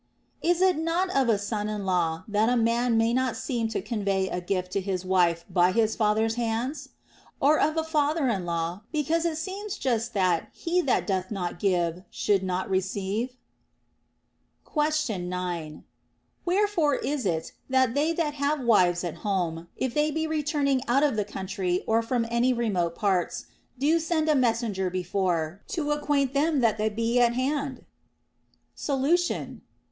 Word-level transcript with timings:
Is 0.41 0.61
it 0.63 0.79
not 0.79 1.11
of 1.15 1.29
a 1.29 1.37
son 1.37 1.69
in 1.69 1.85
law, 1.85 2.23
that 2.27 2.49
a 2.49 2.57
man 2.57 2.97
may 2.97 3.13
not 3.13 3.37
seem 3.37 3.67
to 3.67 3.83
convey 3.83 4.27
a 4.29 4.41
gift 4.41 4.71
to 4.71 4.81
his 4.81 5.05
wife 5.05 5.45
by 5.47 5.71
his 5.71 5.95
father's 5.95 6.33
hands? 6.33 6.89
and 7.39 7.59
of 7.61 7.77
a 7.77 7.83
father 7.83 8.27
in 8.27 8.43
law, 8.43 8.81
because 8.91 9.25
it 9.25 9.37
seems 9.37 9.77
just 9.77 10.15
that 10.15 10.49
he 10.53 10.81
that 10.81 11.05
doth 11.05 11.29
not 11.29 11.59
give 11.59 12.01
should 12.09 12.41
not 12.41 12.67
receive? 12.67 13.37
Question 14.65 15.29
9. 15.29 15.83
Wherefore 16.45 16.95
is 16.95 17.27
it 17.27 17.51
that 17.69 17.93
they 17.93 18.11
that 18.11 18.33
have 18.33 18.59
wives 18.59 19.03
at 19.03 19.17
home, 19.17 19.67
if 19.77 19.93
they 19.93 20.09
be 20.09 20.25
returning 20.25 20.81
out 20.87 21.03
of 21.03 21.15
the 21.15 21.23
country 21.23 21.83
or 21.85 22.01
from 22.01 22.25
any 22.31 22.53
remote 22.53 22.95
parts, 22.95 23.45
do 23.77 23.99
send 23.99 24.27
a 24.27 24.33
messenger 24.33 24.89
before, 24.89 25.61
to 25.67 25.91
acquaint 25.91 26.33
them 26.33 26.59
that 26.61 26.79
they 26.79 26.89
be 26.89 27.19
at 27.19 27.33
hand? 27.35 27.85
Solution. 28.73 29.61